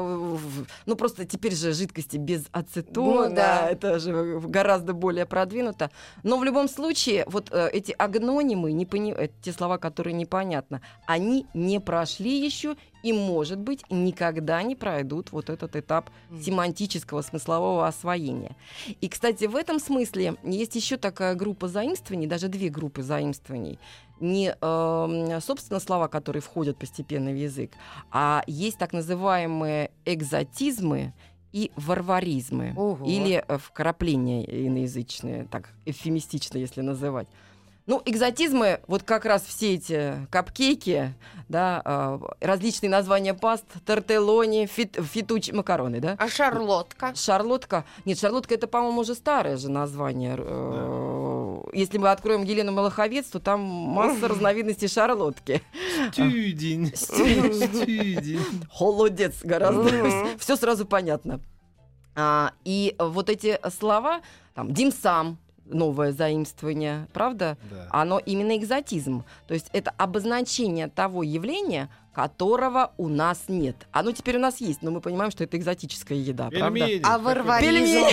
[0.85, 3.69] Ну, просто теперь же жидкости без ацетона, Ну, да.
[3.69, 5.89] это же гораздо более продвинуто.
[6.23, 10.81] Но в любом случае, вот э, эти агнонимы, не пони- э, те слова, которые непонятно,
[11.05, 16.09] они не прошли еще и, может быть, никогда не пройдут вот этот этап
[16.41, 18.55] семантического смыслового освоения.
[19.01, 23.77] И, кстати, в этом смысле есть еще такая группа заимствований, даже две группы заимствований.
[24.19, 27.71] Не, эм, собственно, слова, которые входят постепенно в язык,
[28.09, 31.13] а есть так называемые экзотизмы
[31.51, 32.73] и варваризмы.
[32.77, 33.05] Ого.
[33.05, 37.27] Или э, вкрапления иноязычные, так эвфемистично, если называть.
[37.85, 41.13] Ну, экзотизмы, вот как раз все эти капкейки,
[41.49, 46.15] да, э, различные названия паст, тортеллони, фит, фитуч, макароны, да?
[46.17, 47.13] А шарлотка?
[47.13, 47.83] Шарлотка.
[48.05, 50.35] Нет, шарлотка это, по-моему, уже старое же название.
[50.39, 55.61] Э, Если мы откроем Елену Малаховец, то там масса разновидностей шарлотки.
[56.13, 56.95] Стюдень.
[56.95, 58.39] Стюдень.
[58.71, 60.37] Холодец гораздо.
[60.37, 61.41] Все сразу понятно.
[62.15, 64.21] А, и вот эти слова,
[64.53, 67.57] там, димсам, новое заимствование, правда?
[67.71, 67.87] Да.
[67.91, 69.23] Оно именно экзотизм.
[69.47, 73.87] То есть это обозначение того явления, которого у нас нет.
[73.91, 76.79] Оно теперь у нас есть, но мы понимаем, что это экзотическая еда, правда?
[76.79, 76.99] Пельмени.
[77.03, 78.05] А Какой- варваризм?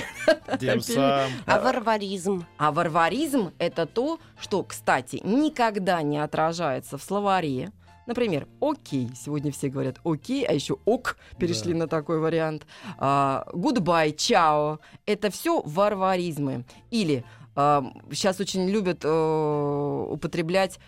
[1.46, 2.46] А варваризм?
[2.58, 7.72] А варваризм— это то, что, кстати, никогда не отражается в словаре.
[8.06, 9.10] Например, окей.
[9.14, 11.80] Сегодня все говорят окей, а еще ок перешли Да.
[11.80, 12.66] на такой вариант.
[12.98, 14.80] А, Goodbye, чао.
[15.06, 16.64] Это все варваризмы.
[16.90, 20.78] Или сейчас очень любят э, употреблять,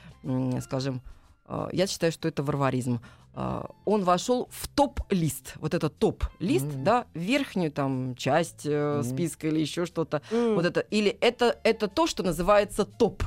[0.61, 1.01] скажем,
[1.46, 3.01] э, я считаю, что это варваризм.
[3.35, 5.55] А, Он вошел в топ-лист.
[5.57, 6.85] Вот это топ-лист, Мгм.
[6.85, 9.05] да, верхнюю там часть э, Мгм.
[9.05, 10.20] списка или еще что-то.
[10.31, 10.55] М.
[10.55, 13.22] Вот это, или это, это то, что называется топ.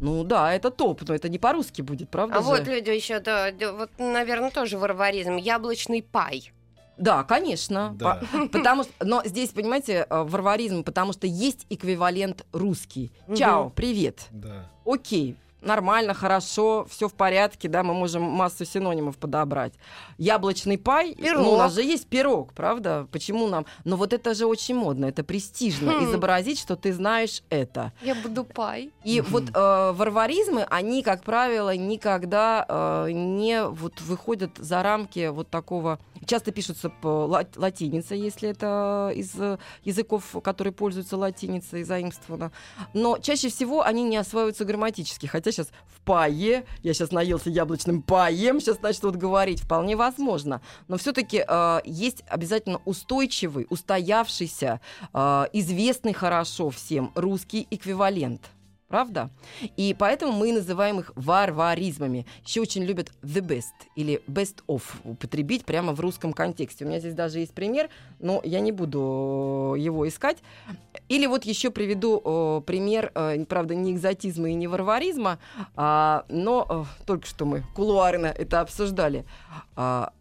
[0.00, 2.48] Ну да, это топ, но это не по-русски будет, правда А же?
[2.48, 5.36] вот люди еще, да, вот, наверное, тоже варваризм.
[5.36, 6.52] Яблочный пай.
[7.02, 7.92] Да, конечно.
[7.96, 8.20] Да.
[8.32, 13.10] По- Потому что, но здесь, понимаете, э, варваризм, потому что есть эквивалент русский.
[13.36, 14.28] Чао, привет.
[14.30, 14.68] Да.
[14.86, 15.36] Окей.
[15.62, 19.72] Нормально, хорошо, все в порядке, да, мы можем массу синонимов подобрать.
[20.18, 21.42] Яблочный пай, Пирог.
[21.44, 23.06] ну, у нас же есть пирог, правда?
[23.12, 23.64] Почему нам?
[23.84, 26.04] Но вот это же очень модно, это престижно, Хм.
[26.04, 27.92] изобразить, что ты знаешь это.
[28.02, 28.90] Я буду пай.
[29.04, 35.48] И вот э, варваризмы, они, как правило, никогда э, не вот выходят за рамки вот
[35.48, 35.98] такого.
[36.26, 39.32] Часто пишутся по ла- латинице, если это из
[39.84, 42.52] языков, которые пользуются латиницей, заимствовано.
[42.94, 45.26] Но чаще всего они не осваиваются грамматически.
[45.26, 50.60] Хотя сейчас в пае, я сейчас наелся яблочным паем, сейчас начну вот говорить, вполне возможно.
[50.88, 51.44] Но все-таки
[51.84, 54.80] есть обязательно устойчивый, устоявшийся,
[55.12, 58.50] э, известный хорошо всем русский эквивалент.
[58.92, 59.30] Правда?
[59.78, 62.26] И поэтому мы называем их варваризмами.
[62.44, 66.84] Еще очень любят the best или best of употребить прямо в русском контексте.
[66.84, 67.88] У меня здесь даже есть пример,
[68.20, 70.42] но я не буду его искать.
[71.08, 75.38] Или вот еще приведу э, пример, э, правда, не экзотизма и не варваризма,
[75.74, 79.24] а, но э, только что мы кулуарно это обсуждали.
[79.74, 80.12] А,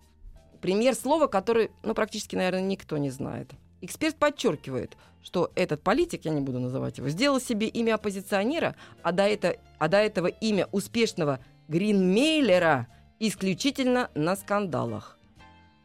[0.62, 3.52] пример слова, который, ну, практически, наверное, никто не знает.
[3.82, 9.12] Эксперт подчеркивает, что этот политик, я не буду называть его, сделал себе имя оппозиционера, а
[9.12, 12.88] до, это, а до этого имя успешного Гринмейлера
[13.20, 15.18] исключительно на скандалах.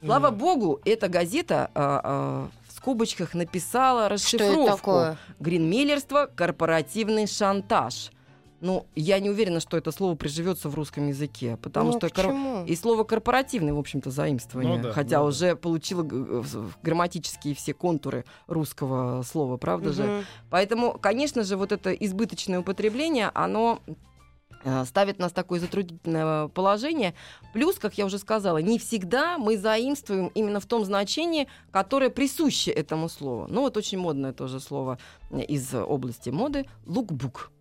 [0.05, 4.77] Слава богу, эта газета а, а, в скобочках написала Что это расшифровку.
[4.77, 5.19] такое?
[5.41, 8.11] Гринмейлерство– корпоративный шантаж.
[8.67, 12.67] Ну, я не уверена, что это слово приживется в русском языке, потому Ну, что кор-
[12.67, 15.29] и слово корпоративный, в общем-то, заимствование, Ну да, хотя ну да.
[15.29, 20.03] уже получило г- в- грамматические все контуры русского слова, правда же?
[20.03, 20.25] Мгм.
[20.51, 23.79] Поэтому, конечно же, вот это избыточное употребление, оно
[24.65, 27.15] э, ставит нас в такое затруднительное положение.
[27.53, 32.73] Плюс, как я уже сказала, не всегда мы заимствуем именно в том значении, которое присуще
[32.73, 33.47] этому слову.
[33.49, 34.99] Ну вот очень модное тоже слово
[35.31, 37.53] э, из области моды– лукбук.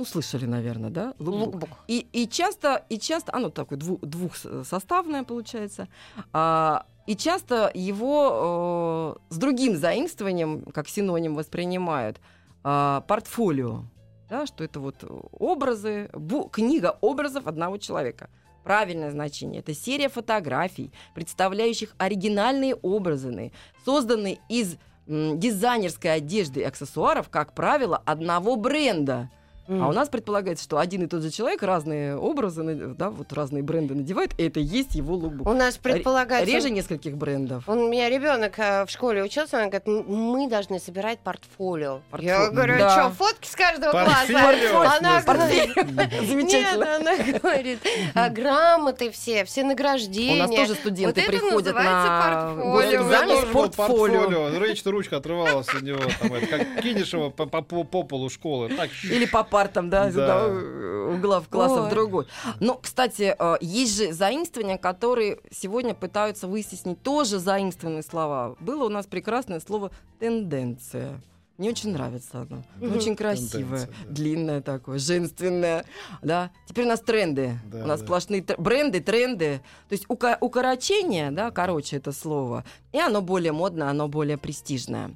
[0.00, 1.12] Ну, слышали, наверное, да?
[1.18, 1.68] Лукбук.
[1.86, 5.88] И, и часто, и часто, оно такое дву- двухсоставное получается,
[6.32, 12.18] а, и часто его э, с другим заимствованием, как синоним воспринимают,
[12.64, 13.82] а, портфолио,
[14.30, 15.04] да, что это вот
[15.38, 18.30] образы, бу- книга образов одного человека.
[18.64, 19.60] Правильное значение.
[19.60, 23.52] Это серия фотографий, представляющих оригинальные образы,
[23.84, 29.28] созданные из м, дизайнерской одежды и аксессуаров, как правило, одного бренда.
[29.70, 32.62] А у нас предполагается, что один и тот же человек разные образы,
[32.98, 35.46] да, вот разные бренды надевает, и это и есть его лукбук.
[35.46, 36.50] У нас предполагается...
[36.52, 37.68] Реже нескольких брендов.
[37.68, 41.94] У меня ребенок э, в школе учился, он говорит, «М- мы должны собирать портфолио.
[41.96, 42.50] Я Портфолио.
[42.52, 42.90] говорю, Да.
[42.90, 44.96] что, фотки с каждого Портфолио, класса?
[44.98, 45.70] Она говорит,
[46.28, 46.84] Замечательно.
[46.84, 47.78] Нет, она говорит,
[48.14, 50.38] «А грамоты все, все У награждения.
[50.46, 52.54] нас тоже студенты Вот приходят на.
[52.64, 54.58] У госэкзамен с портфолио.
[54.58, 56.00] Речь-то ручка отрывалась у него.
[56.20, 58.68] Там, это, как кинешь его по, по- по- по полу школы.
[58.76, 59.26] Так, Или
[59.60, 60.44] партам, да, из Да.
[60.44, 61.90] одного э, угла в класса в Ой.
[61.90, 62.26] другой.
[62.60, 68.56] Но, кстати, э, есть же заимствования, которые сегодня пытаются вытеснить тоже заимствованные слова.
[68.60, 71.20] Было у нас прекрасное слово «тенденция».
[71.60, 72.64] Мне очень нравится оно.
[72.80, 72.96] Оно Мгм.
[72.96, 74.10] Очень красивое, Тенденция, да.
[74.14, 75.84] длинное такое, женственное.
[76.22, 76.50] Да?
[76.66, 77.58] Теперь у нас тренды.
[77.70, 78.06] Да, у нас да.
[78.06, 79.60] сплошные тр- бренды, тренды.
[79.90, 85.14] То есть ука- укорочение, да, короче это слово, и оно более модное, оно более престижное.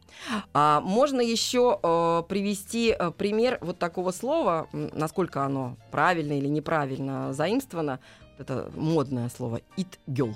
[0.52, 7.32] А, можно еще э, привести э, пример вот такого слова, насколько оно правильно или неправильно
[7.32, 8.00] заимствовано.
[8.36, 10.34] Это модное слово «it girl».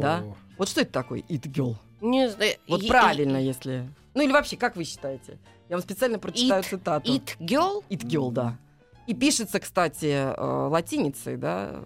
[0.00, 0.22] Да?
[0.56, 1.76] Вот что это такое «it girl»?
[2.00, 2.54] Не знаю.
[2.66, 3.90] Вот правильно, если...
[4.18, 5.38] Ну или вообще, как вы считаете?
[5.68, 7.08] Я вам специально прочитаю It- цитату.
[7.14, 7.84] It girl?
[7.88, 8.56] It girl, да.
[9.06, 11.76] И пишется, кстати, э, латиницей, да,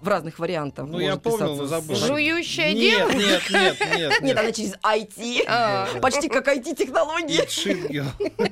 [0.00, 0.86] в разных вариантах.
[0.86, 1.96] Ну, я писаться но забыл.
[1.96, 3.18] Жующая нет, девушка?
[3.18, 4.38] нет, нет, нет, Нет, нет.
[4.38, 5.44] она через IT.
[5.48, 7.40] А, Почти как IT-технологии.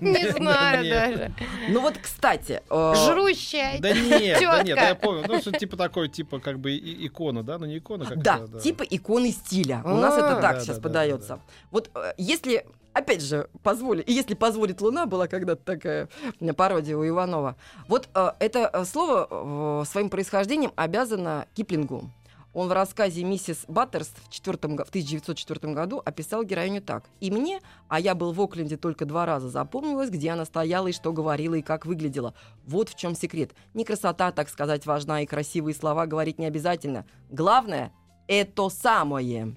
[0.00, 1.32] Не знаю даже.
[1.68, 3.78] Ну вот, кстати, э, Жрущая.
[3.78, 5.22] Да нет, да нет, я понял.
[5.28, 7.58] Ну, что типа такой, типа, как бы икона, да?
[7.58, 9.82] Ну, не икона, как да, это, типа иконы стиля.
[9.84, 10.40] У нас это А.
[10.42, 11.40] так Да, сейчас да, да, подается.
[11.70, 16.08] Вот э, если Опять же, позволь, и если позволит Луна, была когда-то такая
[16.56, 17.56] пародия у Иванова.
[17.88, 22.08] Вот э, это э, слово э, своим происхождением обязано Киплингу.
[22.52, 27.10] Он в рассказе «Миссис Баттерс» в, в 1904 году описал героиню так.
[27.18, 30.92] «И мне, а я был в Окленде только два раза, запомнилось, где она стояла и
[30.92, 32.32] что говорила и как выглядела.
[32.64, 33.50] Вот в чем секрет.
[33.74, 37.06] Не красота, так сказать, важна, и красивые слова говорить не обязательно.
[37.28, 37.92] Главное–
[38.28, 39.56] это самое».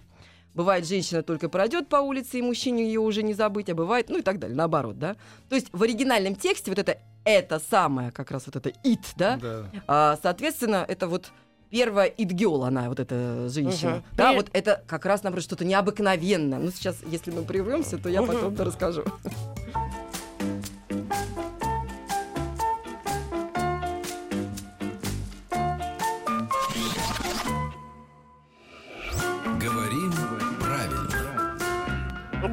[0.57, 4.17] Бывает, женщина только пройдет по улице, и мужчине ее уже не забыть, а бывает, ну
[4.17, 5.15] и так далее, наоборот, да.
[5.49, 9.37] То есть в оригинальном тексте вот это «это самое», как раз вот это «it», да,
[9.39, 9.65] Да.
[9.87, 11.27] а, соответственно, это вот
[11.69, 13.97] первая идгел, она, вот эта женщина.
[13.97, 14.03] Мгм.
[14.13, 16.57] Да, При- вот это как раз, наоборот, что-то необыкновенное.
[16.57, 18.31] Ну, сейчас, если мы прервемся, то я Мгм.
[18.33, 19.03] потом расскажу.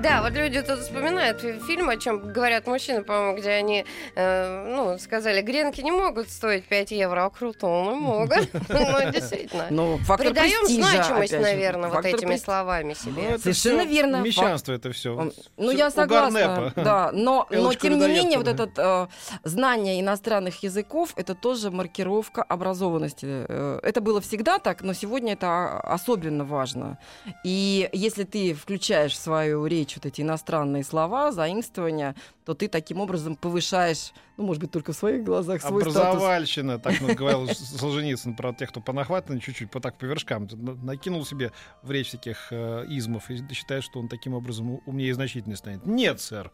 [0.05, 4.75] Да, вот люди тут вспоминают фи- фильм, о чем говорят мужчины, по-моему, где они, э,
[4.77, 8.51] ну, сказали, гренки не могут стоить 5 евро, а крутоны могут.
[8.69, 9.67] Ну, действительно.
[9.71, 13.23] Ну, Придаем значимость, наверное, вот этими словами Ну, себе.
[13.31, 14.17] это Совершенно верно.
[14.21, 15.31] Мещанство это все.
[15.57, 17.49] Ну, я согласна, да, но,
[17.81, 19.07] тем не менее, вот это э,
[19.49, 23.27] знание иностранных языков, это тоже маркировка образованности.
[23.49, 26.99] Э, Это было всегда так, но сегодня это особенно важно.
[27.43, 33.00] И если ты включаешь в свою речь вот эти иностранные слова, заимствования, то ты таким
[33.00, 35.96] образом повышаешь, ну, может быть, только в своих глазах свой статус.
[35.96, 40.74] Образовальщина, так ну, говорил Солженицын про тех, кто понахватан чуть-чуть, по так по вершкам, на-
[40.74, 41.52] накинул себе
[41.83, 45.87] в речь всяких э, измов и считает, что он таким образом умнее и значительнее станет.
[45.87, 46.50] Нет, сэр.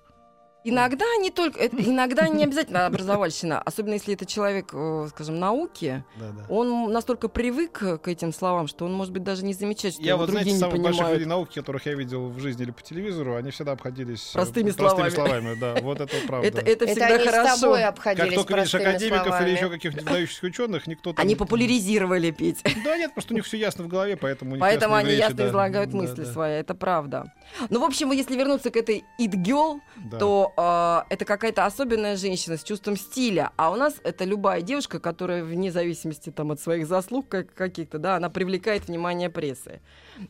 [0.63, 6.05] Иногда не только, это, иногда не обязательно образовальщина, особенно если это человек, э, скажем, науки,
[6.17, 6.45] Да, да.
[6.49, 10.11] он настолько привык к этим словам, что он, может быть, даже не замечает, что Я
[10.11, 11.19] его вот, другие знаете, не самых больших понимают.
[11.19, 14.71] людей науки, которых я видел в жизни или по телевизору, они всегда обходились э, Простыми
[14.73, 15.11] простыми словами.
[15.51, 15.55] словами.
[15.59, 16.47] Да, вот это правда.
[16.49, 17.61] Это, это Это всегда они с хорошо.
[17.61, 19.49] тобой Как обходились только видишь академиков словами.
[19.49, 21.23] или еще каких-нибудь выдающихся ученых, никто там...
[21.23, 22.63] Они популяризировали петь.
[22.85, 25.49] Да нет, просто у них все ясно в голове, поэтому Поэтому они речи, ясно да.
[25.49, 27.33] излагают Да, мысли да, свои, это правда.
[27.71, 30.19] Ну, в общем, если вернуться к этой it girl, да.
[30.57, 33.51] Э, это какая-то особенная женщина с чувством стиля.
[33.57, 37.99] А у нас это любая девушка, которая вне зависимости там, от своих заслуг как- каких-то,
[37.99, 39.81] да, она привлекает внимание прессы.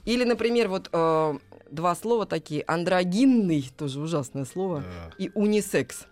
[0.05, 1.39] Или, например, вот э,
[1.71, 6.07] два слова такие, андрогинный, тоже ужасное слово, Да, и унисекс.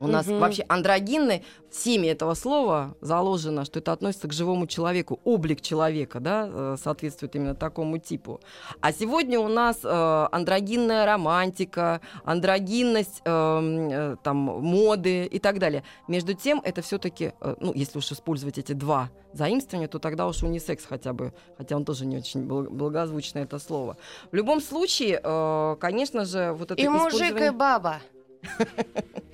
[0.00, 0.38] У нас Мгм.
[0.38, 5.18] вообще андрогинны, в семя этого слова заложено, что это относится к живому человеку.
[5.24, 8.40] Облик человека, да, э, соответствует именно такому типу.
[8.80, 15.82] А сегодня у нас э, андрогинная романтика, андрогинность эм, э, там, моды и так далее.
[16.06, 20.84] Между тем, это все-таки, ну, если уж использовать эти два заимствования, то тогда уж унисекс
[20.84, 23.96] хотя бы, хотя он тоже не очень бл- благозвучное это слово.
[24.30, 27.96] В любом случае, э, конечно же, вот это И мужик, и использование- баба.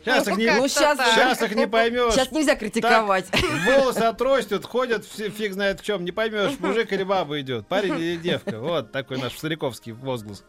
[0.04, 2.12] Сейчас их не, Ну, щас- сейчас их не поймешь.
[2.12, 3.24] Сейчас нельзя критиковать.
[3.66, 6.04] Волосы отростят, ходят, фиг знает в чем.
[6.04, 8.58] Не поймешь, мужик или баба идет, парень или девка.
[8.58, 10.44] Вот такой наш стариковский возглас.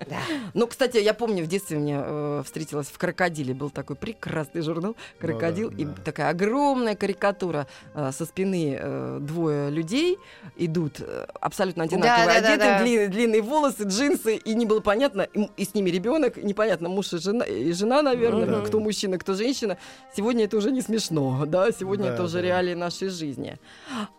[0.53, 3.53] Ну, кстати, я помню, в детстве мне э, встретилась в «Крокодиле».
[3.53, 5.69] Был такой прекрасный журнал «Крокодил».
[5.69, 5.93] да, и да.
[6.03, 7.67] такая огромная карикатура.
[7.93, 10.17] э, со спины э, двое людей
[10.57, 12.79] идут э, абсолютно одинаково Да, да, да, одеты, да.
[12.81, 14.35] длинные, длинные волосы, джинсы.
[14.35, 18.01] И не было понятно, и, и с ними ребенок, непонятно, муж и жена, и жена
[18.01, 18.65] наверное, Мгм.
[18.65, 19.77] кто мужчина, кто женщина.
[20.15, 22.41] Сегодня это уже не смешно, да, сегодня Да, это уже да.
[22.41, 23.57] реалии нашей жизни.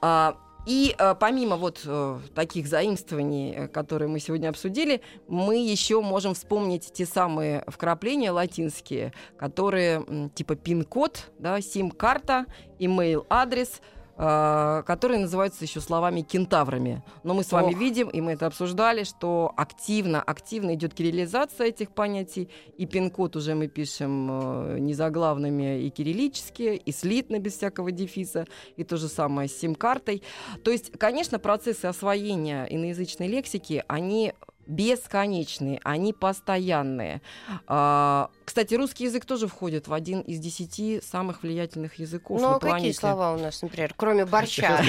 [0.01, 0.37] А,
[0.67, 6.35] и э, помимо вот э, таких заимствований, э, которые мы сегодня обсудили, мы еще можем
[6.35, 12.47] вспомнить те самые вкрапления латинские, которые типа пин-код, да, сим-карта,
[12.81, 13.81] имейл-адрес,
[14.17, 17.03] которые называются еще словами кентаврами.
[17.23, 17.79] Но мы с вами Ох.
[17.79, 22.49] видим, и мы это обсуждали, что активно, активно идет кириллизация этих понятий,
[22.79, 28.85] и пин-код уже мы пишем э, незаглавными и кириллические, и слитно, без всякого дефиса, и
[28.85, 30.23] то же самое с сим-картой.
[30.65, 34.33] То есть, конечно, процессы освоения иноязычной лексики, они
[34.67, 37.23] бесконечные, они постоянные.
[37.67, 42.55] А, кстати, русский язык тоже входит в один из десяти самых влиятельных языков Ну, на
[42.55, 42.99] а какие планете.
[42.99, 44.85] слова у нас, например, кроме борща?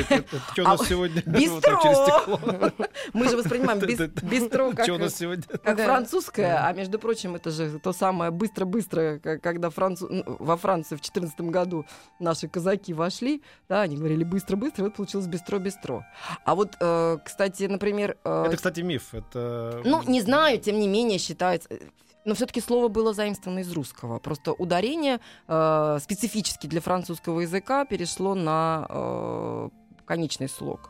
[0.54, 1.22] Что у А, нас сегодня?
[1.26, 1.82] бистро!
[3.14, 9.18] Мы же воспринимаем бистро как, у французское, а между прочим, это же то самое быстро-быстро,
[9.18, 11.86] когда ну, во Францию в 2014 году
[12.20, 16.04] наши казаки вошли, да, они говорили быстро-быстро, вот получилось бистро-бистро.
[16.46, 19.16] А вот, э, кстати, например, э, Это, кстати, миф.
[19.16, 19.82] Это...
[19.84, 21.70] ну, не знаю, тем не менее считается.
[22.28, 24.20] Но все-таки слово было заимствовано из русского.
[24.20, 29.70] Просто ударение э, специфически для французского языка перешло на э,
[30.06, 30.90] конечный слог.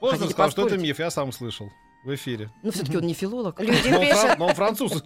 [0.00, 1.68] Хотите сказал, что миф, я сам слышал
[2.04, 2.50] в эфире.
[2.62, 3.58] Но все-таки он не филолог.
[3.60, 5.02] Люди Но он, фран- пишут, но он француз.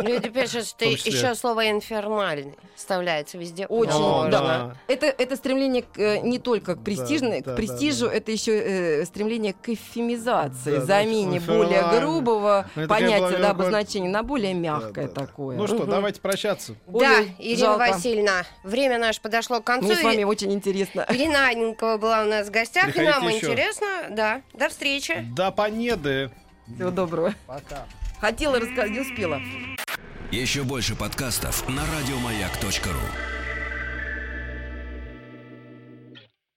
[0.00, 3.66] люди пишут, что еще слово инфернальный вставляется везде.
[3.66, 4.30] Очень, Можно.
[4.30, 4.76] да.
[4.88, 8.14] Это, это стремление к, э, не только к, престижной, да, к да, престижу, да.
[8.14, 13.50] это еще э, стремление к эфемизации, Да, да, замене очень более грубого Ну, понятия, да,
[13.50, 15.26] обозначения на более мягкое Да, да, да.
[15.26, 15.56] такое.
[15.56, 15.90] Ну что, Мгм.
[15.90, 16.74] давайте прощаться.
[16.86, 17.78] Да, Ирина жалко.
[17.92, 19.86] Васильевна, время наше подошло к концу.
[19.86, 21.06] Мне с вами очень интересно.
[21.10, 23.46] Ирина Аненкова была у нас в гостях, и Приходите нам еще.
[23.46, 23.86] интересно.
[24.10, 25.24] Да, до встречи.
[25.34, 26.30] Да понеды.
[26.66, 27.34] Всего доброго.
[27.46, 27.86] Пока.
[28.20, 29.40] Хотела рассказать, не успела.
[30.30, 33.43] Еще больше подкастов на радиомаяк.ру.